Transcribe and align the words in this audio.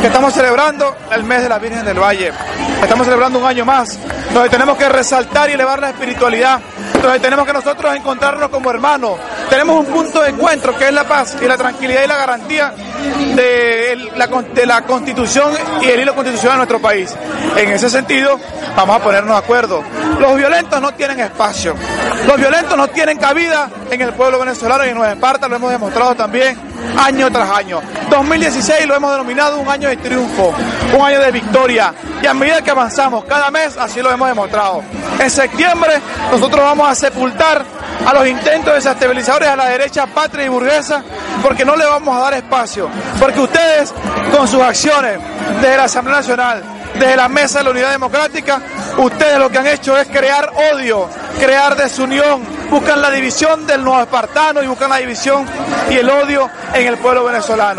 que 0.00 0.06
estamos 0.06 0.32
celebrando 0.32 0.96
el 1.12 1.24
mes 1.24 1.42
de 1.42 1.48
la 1.48 1.58
Virgen 1.58 1.84
del 1.84 1.98
Valle. 1.98 2.32
Estamos 2.82 3.04
celebrando 3.04 3.38
un 3.38 3.44
año 3.44 3.66
más, 3.66 3.98
donde 4.32 4.48
tenemos 4.48 4.78
que 4.78 4.88
resaltar 4.88 5.50
y 5.50 5.52
elevar 5.52 5.78
la 5.78 5.90
espiritualidad, 5.90 6.58
donde 7.02 7.20
tenemos 7.20 7.46
que 7.46 7.52
nosotros 7.52 7.94
encontrarnos 7.94 8.48
como 8.48 8.70
hermanos. 8.70 9.18
Tenemos 9.50 9.80
un 9.80 9.92
punto 9.92 10.22
de 10.22 10.30
encuentro 10.30 10.76
que 10.76 10.86
es 10.86 10.92
la 10.92 11.04
paz 11.04 11.36
y 11.42 11.44
la 11.44 11.58
tranquilidad 11.58 12.02
y 12.04 12.06
la 12.06 12.16
garantía 12.16 12.72
de 13.34 14.10
la, 14.16 14.26
de 14.26 14.66
la 14.66 14.82
constitución 14.82 15.52
y 15.82 15.88
el 15.88 16.00
hilo 16.00 16.14
constitucional 16.14 16.54
de 16.54 16.58
nuestro 16.58 16.80
país. 16.80 17.14
En 17.56 17.70
ese 17.70 17.90
sentido, 17.90 18.40
vamos 18.76 18.96
a 18.96 18.98
ponernos 19.00 19.32
de 19.32 19.38
acuerdo. 19.38 19.82
Los 20.18 20.36
violentos 20.36 20.80
no 20.80 20.92
tienen 20.92 21.20
espacio. 21.20 21.74
Los 22.26 22.36
violentos 22.36 22.76
no 22.76 22.88
tienen 22.88 23.18
cabida 23.18 23.68
en 23.90 24.00
el 24.00 24.12
pueblo 24.12 24.38
venezolano 24.38 24.84
y 24.84 24.88
en 24.88 24.94
Nueva 24.96 25.12
Esparta 25.12 25.48
lo 25.48 25.56
hemos 25.56 25.70
demostrado 25.70 26.14
también 26.14 26.58
año 26.98 27.30
tras 27.30 27.50
año. 27.50 27.80
2016 28.10 28.86
lo 28.86 28.96
hemos 28.96 29.12
denominado 29.12 29.58
un 29.58 29.68
año 29.68 29.88
de 29.88 29.96
triunfo, 29.96 30.52
un 30.96 31.06
año 31.06 31.20
de 31.20 31.30
victoria. 31.30 31.94
Y 32.22 32.26
a 32.26 32.34
medida 32.34 32.62
que 32.62 32.70
avanzamos 32.70 33.24
cada 33.24 33.50
mes, 33.50 33.76
así 33.76 34.00
lo 34.00 34.10
hemos 34.10 34.28
demostrado. 34.28 34.82
En 35.18 35.30
septiembre 35.30 36.00
nosotros 36.30 36.60
vamos 36.60 36.88
a 36.88 36.94
sepultar 36.94 37.64
a 38.06 38.14
los 38.14 38.26
intentos 38.26 38.74
desestabilizadores 38.74 39.48
a 39.48 39.56
la 39.56 39.66
derecha 39.66 40.06
patria 40.06 40.46
y 40.46 40.48
burguesa, 40.48 41.02
porque 41.42 41.64
no 41.64 41.76
le 41.76 41.84
vamos 41.84 42.16
a 42.16 42.20
dar 42.20 42.34
espacio. 42.34 42.88
Porque 43.18 43.40
ustedes, 43.40 43.92
con 44.34 44.48
sus 44.48 44.60
acciones, 44.60 45.18
desde 45.60 45.76
la 45.76 45.84
Asamblea 45.84 46.18
Nacional, 46.18 46.62
desde 47.00 47.16
la 47.16 47.28
Mesa 47.28 47.58
de 47.58 47.64
la 47.64 47.70
Unidad 47.70 47.90
Democrática, 47.92 48.60
ustedes 48.98 49.38
lo 49.38 49.48
que 49.50 49.58
han 49.58 49.66
hecho 49.66 49.98
es 49.98 50.06
crear 50.08 50.52
odio, 50.74 51.08
crear 51.38 51.74
desunión, 51.74 52.42
buscan 52.68 53.00
la 53.00 53.10
división 53.10 53.66
del 53.66 53.82
nuevo 53.82 54.02
espartano 54.02 54.62
y 54.62 54.66
buscan 54.66 54.90
la 54.90 54.98
división 54.98 55.46
y 55.88 55.94
el 55.94 56.08
odio 56.10 56.48
en 56.74 56.86
el 56.86 56.98
pueblo 56.98 57.24
venezolano. 57.24 57.78